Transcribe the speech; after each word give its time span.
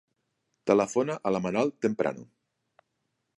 Telefona 0.71 1.17
a 1.29 1.33
la 1.35 1.41
Manal 1.47 1.71
Temprano. 1.87 2.27